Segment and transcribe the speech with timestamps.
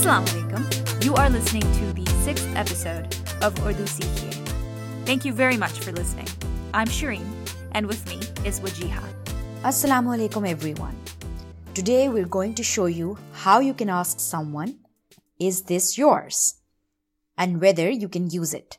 [0.00, 1.04] Assalamu alaikum.
[1.04, 4.32] You are listening to the sixth episode of Urdu Seekhiye.
[5.04, 6.26] Thank you very much for listening.
[6.72, 7.26] I'm Shireen,
[7.72, 8.16] and with me
[8.48, 9.02] is Wajiha.
[9.62, 10.96] Assalamu alaikum everyone.
[11.74, 14.78] Today we're going to show you how you can ask someone,
[15.38, 16.54] Is this yours?
[17.36, 18.78] and whether you can use it.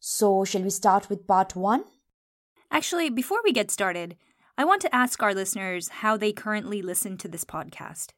[0.00, 1.84] So, shall we start with part one?
[2.70, 4.16] Actually, before we get started,
[4.56, 8.12] I want to ask our listeners how they currently listen to this podcast.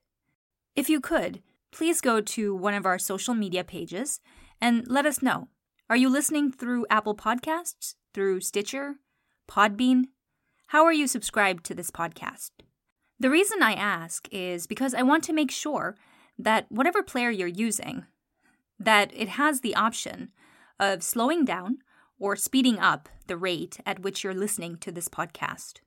[0.77, 4.21] If you could, please go to one of our social media pages
[4.61, 5.49] and let us know.
[5.91, 8.97] Are you listening through Apple Podcasts, through Stitcher,
[9.51, 10.05] Podbean?
[10.69, 12.51] How are you subscribed to this podcast?
[13.19, 15.97] The reason I ask is because I want to make sure
[16.39, 18.05] that whatever player you're using,
[18.79, 20.31] that it has the option
[20.79, 21.79] of slowing down
[22.19, 25.81] or speeding up the rate at which you're listening to this podcast.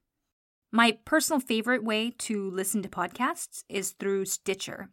[0.72, 4.90] My personal favorite way to listen to podcasts is through Stitcher.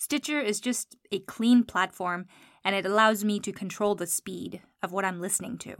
[0.00, 2.26] Stitcher is just a clean platform
[2.64, 5.76] and it allows me to control the speed of what I'm listening to.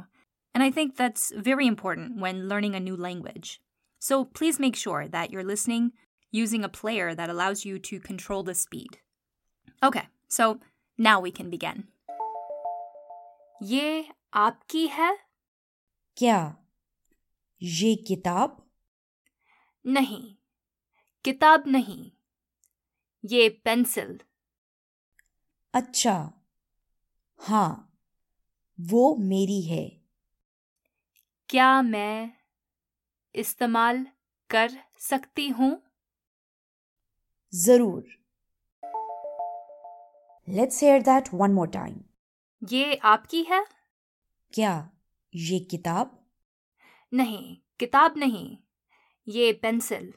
[0.54, 3.60] And I think that's very important when learning a new language.
[3.98, 5.92] So please make sure that you're listening
[6.30, 8.98] using a player that allows you to control the speed.
[9.82, 10.60] Okay, so
[10.96, 11.84] now we can begin.
[13.62, 15.16] ये आपकी है
[16.16, 16.56] क्या
[17.62, 18.56] ये किताब
[19.86, 20.22] नहीं
[21.24, 22.10] किताब नहीं
[23.23, 24.19] ये पेंसिल।
[25.73, 26.33] अच्छा।
[27.39, 27.99] हाँ
[28.79, 30.01] वो मेरी है।
[31.49, 32.33] क्या मैं
[33.35, 34.07] इस्तेमाल
[34.49, 35.81] कर सकती हूँ?
[37.53, 38.03] ज़रूर।
[40.47, 41.99] Let's hear that one more time
[42.69, 43.65] ये आपकी है?
[44.53, 44.89] क्या
[45.35, 46.17] ये किताब?
[47.13, 48.57] नहीं किताब नहीं
[49.27, 50.13] ये पेंसिल।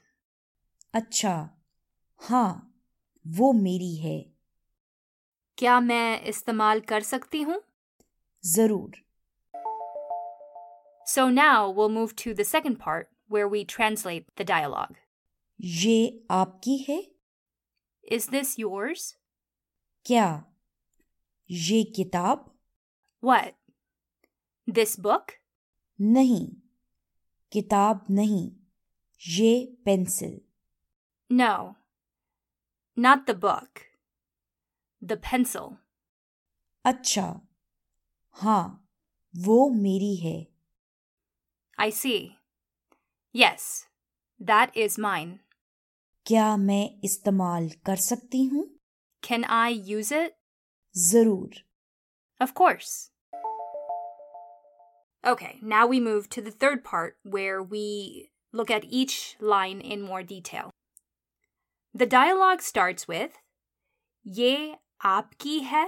[0.94, 1.50] अच्छा।
[2.20, 2.73] हाँ।
[3.24, 4.18] वो मेरी है
[5.58, 7.62] क्या मैं इस्तेमाल कर सकती हूँ
[8.44, 9.02] ज़रूर
[11.06, 14.94] So now we'll move to the second part where we translate the dialogue.
[15.60, 17.00] ये आपकी है
[18.04, 19.04] Is this yours?
[20.06, 20.28] क्या
[21.50, 22.50] ये किताब
[23.22, 23.54] What?
[24.68, 25.32] This book?
[26.00, 26.46] नहीं
[27.52, 28.50] किताब नहीं
[29.20, 29.52] ये
[29.84, 30.40] pencil
[31.30, 31.54] No.
[32.97, 33.85] Not the book.
[35.01, 35.77] The pencil.
[36.85, 37.25] अच्छा
[38.41, 38.63] हाँ
[39.33, 40.37] वो मेरी है
[41.77, 42.35] I see.
[43.33, 43.85] Yes,
[44.39, 45.39] that is mine.
[46.25, 48.65] क्या मैं इस्तेमाल कर सकती हूँ
[49.23, 50.33] Can I use it?
[50.95, 51.55] जरूर
[52.41, 53.11] Of course.
[55.25, 60.01] Okay, now we move to the third part where we look at each line in
[60.01, 60.71] more detail.
[61.96, 63.38] The dialogue starts with
[64.24, 64.74] Ye
[65.04, 65.86] aapki hai?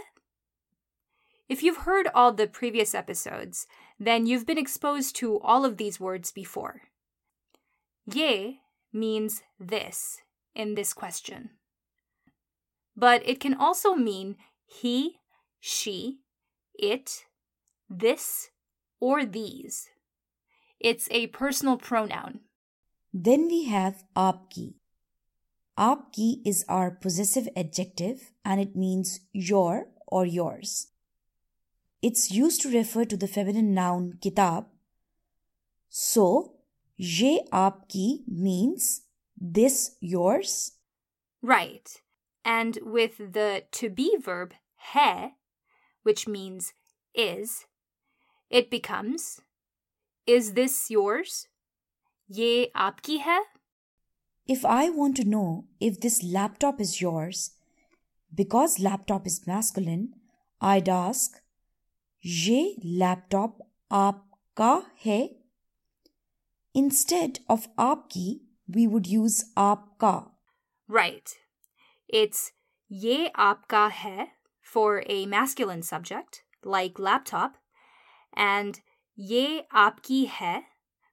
[1.48, 3.66] If you've heard all the previous episodes,
[3.98, 6.82] then you've been exposed to all of these words before.
[8.04, 8.60] Ye
[8.92, 10.18] means this
[10.54, 11.50] in this question.
[12.96, 15.18] But it can also mean he,
[15.58, 16.20] she,
[16.74, 17.24] it,
[17.90, 18.50] this,
[19.00, 19.88] or these.
[20.78, 22.40] It's a personal pronoun.
[23.12, 24.04] Then we have
[25.78, 30.88] Aap ki is our possessive adjective and it means your or yours.
[32.00, 34.66] It's used to refer to the feminine noun kitab.
[35.90, 36.54] So,
[36.96, 39.02] ye aap ki means
[39.36, 40.72] this yours.
[41.42, 42.00] Right.
[42.44, 45.32] And with the to be verb hai,
[46.04, 46.72] which means
[47.14, 47.66] is,
[48.50, 49.40] it becomes
[50.26, 51.46] is this yours?
[52.28, 53.42] Ye aapki hai?
[54.47, 57.51] If I want to know if this laptop is yours,
[58.33, 60.15] because laptop is masculine,
[60.59, 61.41] I'd ask,
[62.25, 63.61] ये laptop
[63.91, 65.29] आपका है?
[66.75, 68.39] Instead of आपकी,
[68.69, 70.31] we would use आपका.
[70.87, 71.29] Right.
[72.09, 72.51] It's
[72.89, 74.31] ye aapka hai
[74.61, 77.57] for a masculine subject, like laptop,
[78.33, 78.81] and
[79.15, 80.63] ye aapki hai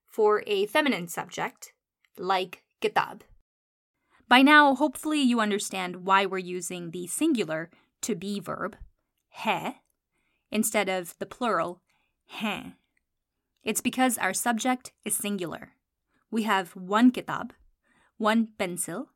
[0.06, 1.72] for a feminine subject,
[2.18, 3.22] like kitab.
[4.27, 7.69] By now, hopefully, you understand why we're using the singular
[8.01, 8.77] to be verb,
[9.29, 9.77] he,
[10.51, 11.81] instead of the plural,
[12.25, 12.75] hain.
[13.63, 15.73] It's because our subject is singular.
[16.31, 17.53] We have one kitab,
[18.17, 19.09] one pencil,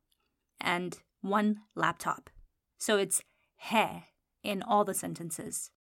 [0.62, 2.30] and one laptop.
[2.77, 3.21] So it's
[3.57, 4.03] he
[4.44, 5.71] in all the sentences.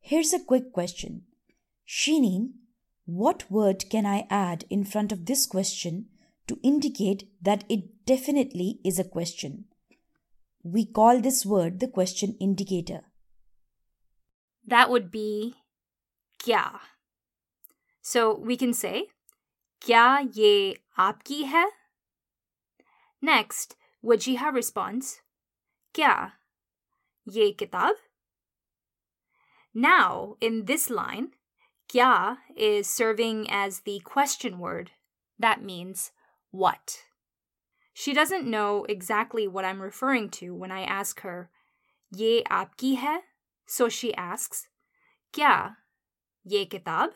[0.00, 1.22] Here's a quick question.
[1.86, 2.52] Shireen,
[3.06, 6.06] what word can I add in front of this question
[6.46, 9.64] to indicate that it definitely is a question?
[10.62, 13.00] we call this word the question indicator.
[14.66, 15.54] That would be
[16.42, 16.80] kya.
[18.02, 19.06] So we can say,
[19.80, 21.70] Kya ye aapki hai?
[23.22, 25.20] Next, Wajiha responds,
[25.94, 26.32] Kya?
[27.24, 27.96] Ye kitab?
[29.72, 31.32] Now, in this line,
[31.88, 34.90] kya is serving as the question word.
[35.38, 36.12] That means
[36.50, 37.04] what.
[38.00, 41.50] She doesn't know exactly what I'm referring to when I ask her,
[42.10, 43.18] Ye aapki hai?
[43.66, 44.68] So she asks,
[45.34, 45.76] Kya?
[46.42, 47.10] Ye kitab?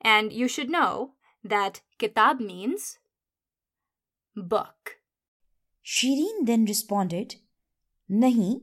[0.00, 2.98] And you should know that kitab means
[4.34, 4.96] book.
[5.84, 7.34] Shireen then responded,
[8.10, 8.62] Nahi,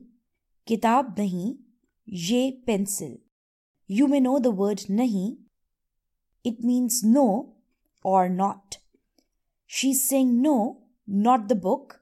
[0.66, 1.58] kitab nahi,
[2.04, 3.18] ye pencil.
[3.86, 5.36] You may know the word nahi.
[6.42, 7.54] It means no
[8.02, 8.77] or not.
[9.70, 12.00] She's saying no, not the book.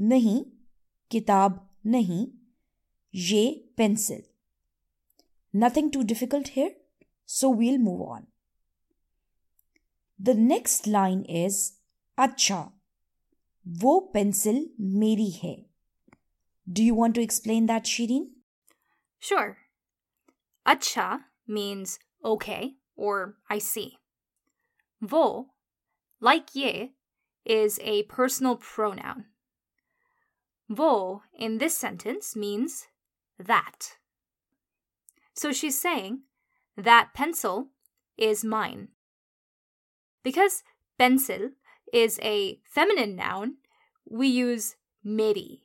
[0.00, 0.46] Nahi,
[1.10, 2.30] kitab nahi.
[3.12, 4.22] Ye pencil.
[5.52, 6.70] Nothing too difficult here,
[7.26, 8.28] so we'll move on.
[10.18, 11.74] The next line is
[12.18, 12.72] Acha,
[13.82, 15.66] wo pencil meri hai.
[16.72, 18.28] Do you want to explain that, Shireen?
[19.18, 19.58] Sure.
[20.66, 23.98] Acha means okay or I see.
[25.02, 25.48] Vo,
[26.20, 26.92] like ye,
[27.44, 29.26] is a personal pronoun.
[30.68, 32.86] Wo in this sentence means
[33.38, 33.96] that.
[35.34, 36.20] So she's saying
[36.76, 37.68] that pencil
[38.16, 38.88] is mine.
[40.22, 40.62] Because
[40.98, 41.50] pencil
[41.92, 43.56] is a feminine noun,
[44.08, 45.64] we use meri.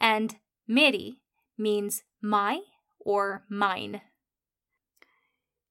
[0.00, 0.36] And
[0.66, 1.20] meri
[1.58, 2.60] means my
[3.00, 4.02] or mine.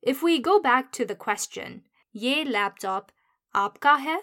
[0.01, 3.11] If we go back to the question, ye laptop
[3.63, 4.17] aapka hai?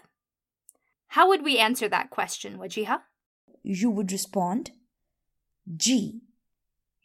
[1.16, 3.00] How would we answer that question, Wajiha?
[3.62, 4.72] You would respond,
[5.76, 6.22] G.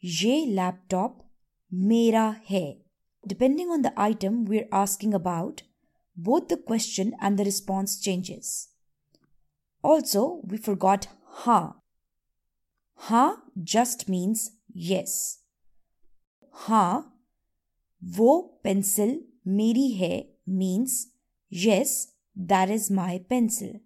[0.00, 1.24] Ye laptop
[1.70, 2.78] mera hai.
[3.26, 5.62] Depending on the item we're asking about,
[6.16, 8.68] both the question and the response changes.
[9.82, 11.08] Also, we forgot
[11.42, 11.74] ha.
[13.08, 15.38] Ha just means yes.
[16.66, 17.04] Ha,
[18.18, 18.32] wo
[18.64, 21.08] pencil meri hai means
[21.48, 23.81] yes, that is my pencil.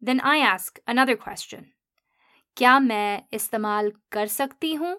[0.00, 1.72] Then I ask another question.
[2.56, 4.96] क्या मैं इस्तेमाल कर सकती हूँ?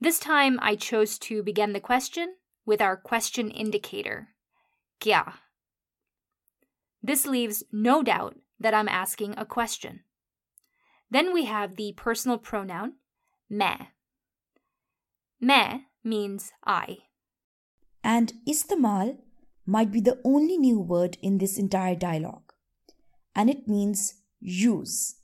[0.00, 2.34] This time I chose to begin the question
[2.64, 4.28] with our question indicator.
[5.00, 5.34] Kya.
[7.02, 10.00] This leaves no doubt that I'm asking a question.
[11.10, 12.94] Then we have the personal pronoun
[13.48, 13.72] me.
[15.40, 16.98] Me means I.
[18.04, 19.18] And istamal
[19.65, 22.53] might be the only new word in this entire dialogue.
[23.35, 25.15] And it means use.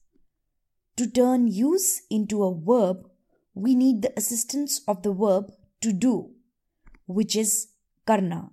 [0.97, 3.09] To turn use into a verb,
[3.53, 5.51] we need the assistance of the verb
[5.81, 6.31] to do,
[7.05, 7.67] which is
[8.05, 8.51] karna.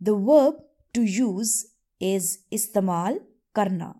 [0.00, 0.56] The verb
[0.94, 1.66] to use
[2.00, 3.20] is istamal
[3.54, 3.96] karna.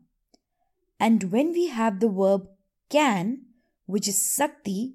[0.98, 2.48] And when we have the verb
[2.88, 3.46] can,
[3.86, 4.94] which is sakti,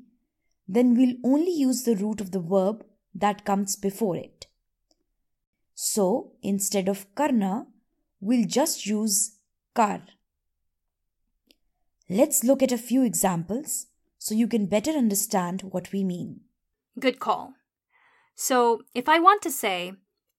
[0.67, 4.47] then we'll only use the root of the verb that comes before it.
[5.78, 7.66] So instead of karna,
[8.20, 9.36] we'll just use
[9.74, 10.02] kar.
[12.08, 13.86] Let's look at a few examples
[14.18, 16.40] so you can better understand what we mean.
[16.98, 17.54] Good call.
[18.34, 19.92] So if I want to say,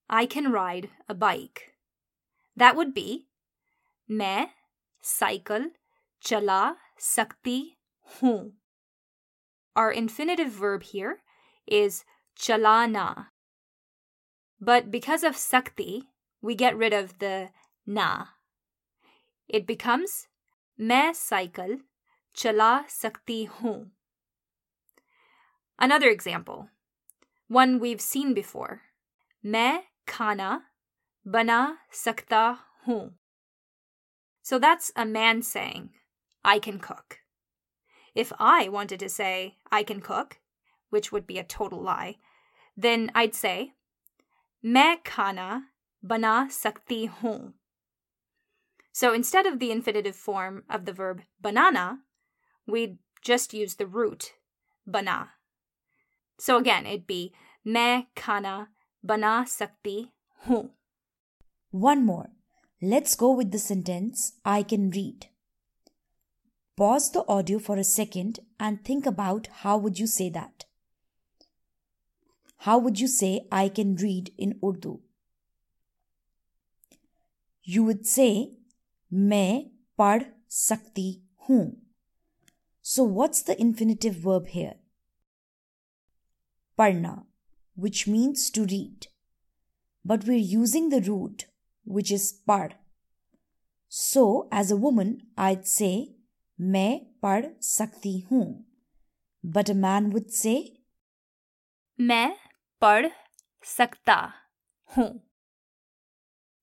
[0.09, 1.73] I can ride a bike.
[2.55, 3.25] That would be
[4.09, 4.47] मैं
[5.03, 5.71] cycle
[6.23, 7.77] चला सकती
[8.21, 8.51] हूँ.
[9.75, 11.17] Our infinitive verb here
[11.67, 12.03] is
[12.37, 13.27] chalana.
[14.59, 16.03] But because of sakti,
[16.41, 17.49] we get rid of the
[17.85, 18.25] na.
[19.47, 20.27] It becomes
[20.79, 21.79] मैं cycle
[22.35, 23.91] चला सकती हूँ.
[25.79, 26.69] Another example,
[27.47, 28.81] one we've seen before.
[29.45, 30.61] मैं खाना
[31.27, 33.11] बना सकता हूँ.
[34.41, 35.89] So that's a man saying,
[36.43, 37.19] I can cook.
[38.13, 40.39] If I wanted to say, I can cook,
[40.89, 42.17] which would be a total lie,
[42.77, 43.73] then I'd say,
[44.65, 45.63] मैं खाना
[46.03, 47.53] बना सकती हूँ.
[48.91, 51.99] So instead of the infinitive form of the verb banana,
[52.65, 54.33] we'd just use the root,
[54.87, 55.31] bana.
[56.37, 57.33] So again, it'd be
[57.67, 58.67] मैं खाना
[59.05, 60.11] बना सकती
[60.47, 60.69] हूँ.
[61.71, 62.29] One more.
[62.81, 65.27] Let's go with the sentence I can read.
[66.77, 70.65] Pause the audio for a second and think about how would you say that.
[72.59, 74.99] How would you say I can read in Urdu?
[77.63, 78.53] You would say
[79.13, 81.81] मैं पढ़ sakti hoon.
[82.81, 84.75] So, what's the infinitive verb here?
[86.77, 87.25] Parna,
[87.75, 89.07] which means to read.
[90.03, 91.45] But we're using the root,
[91.83, 92.71] which is par.
[93.87, 96.15] So, as a woman, I'd say,
[96.59, 98.65] मैं पढ़ सकती हूँ.
[99.43, 100.81] But a man would say,
[101.99, 102.35] मैं
[102.80, 103.06] पढ़
[103.64, 104.16] सकता
[104.96, 105.08] हूँ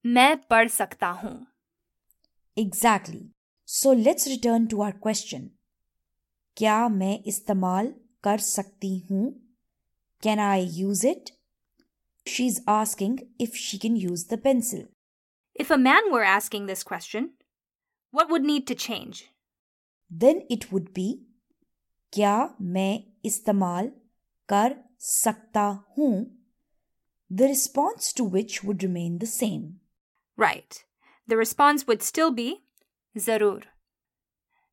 [0.05, 1.35] मैं पढ़ सकता हूँ
[2.57, 3.19] Exactly.
[3.65, 5.41] So let's return to our question.
[6.57, 7.93] क्या मैं इस्तेमाल
[8.23, 9.25] कर सकती हूँ?
[10.23, 11.31] Can I use it?
[12.25, 14.87] She's asking if she can use the pencil.
[15.55, 17.29] If a man were asking this question,
[18.13, 19.23] what would need to change?
[20.11, 21.07] Then it would be
[22.13, 23.91] क्या मैं इस्तेमाल
[24.49, 26.31] कर sakta hu,
[27.29, 29.79] the response to which would remain the same.
[30.35, 30.83] Right.
[31.27, 32.63] The response would still be
[33.17, 33.63] zarur.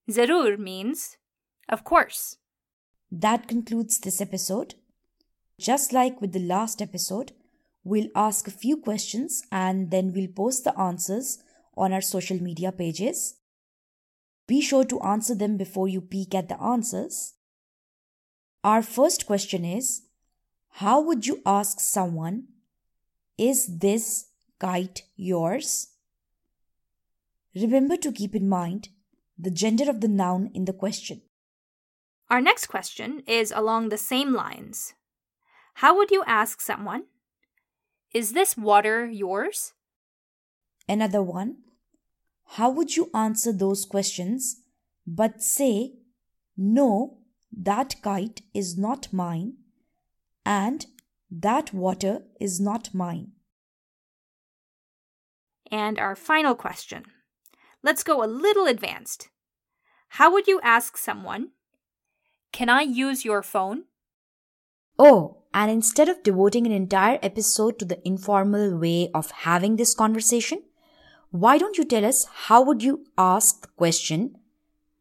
[0.09, 1.16] Zarur means
[1.69, 2.37] of course.
[3.11, 4.75] That concludes this episode.
[5.59, 7.33] Just like with the last episode,
[7.85, 11.38] we'll ask a few questions and then we'll post the answers
[11.76, 13.37] on our social media pages.
[14.47, 17.35] Be sure to answer them before you peek at the answers.
[18.62, 20.02] Our first question is
[20.78, 22.49] how would you ask someone,
[23.38, 25.90] Is this kite yours?
[27.54, 28.88] Remember to keep in mind
[29.38, 31.23] the gender of the noun in the question.
[32.28, 34.95] Our next question is along the same lines.
[35.75, 37.04] How would you ask someone,
[38.12, 39.75] Is this water yours?
[40.88, 41.59] Another one.
[42.59, 44.62] How would you answer those questions
[45.07, 45.93] but say,
[46.57, 47.19] No,
[47.52, 49.59] that kite is not mine
[50.45, 50.87] and
[51.31, 53.33] that water is not mine.
[55.71, 57.05] And our final question.
[57.83, 59.29] Let's go a little advanced.
[60.09, 61.51] How would you ask someone,
[62.53, 63.85] Can I use your phone?
[64.99, 69.95] Oh, and instead of devoting an entire episode to the informal way of having this
[69.95, 70.63] conversation,
[71.31, 74.37] why don't you tell us how would you ask the question,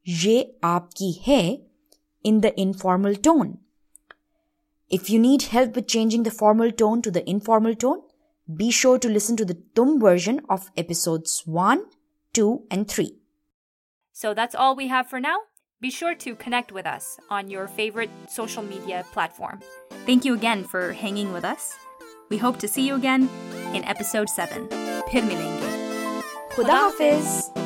[0.04, 1.60] Ye aapki hai,
[2.24, 3.60] in the informal tone?
[4.94, 8.04] If you need help with changing the formal tone to the informal tone,
[8.56, 11.84] be sure to listen to the TUM version of episodes 1,
[12.34, 13.18] 2, and 3.
[14.12, 15.38] So that's all we have for now.
[15.82, 19.62] Be sure to connect with us on your favorite social media platform.
[20.06, 21.74] Thank you again for hanging with us.
[22.30, 23.28] We hope to see you again
[23.74, 24.68] in episode 7.
[25.10, 26.22] Pirmilingi.
[26.52, 27.63] Khuda Hafiz.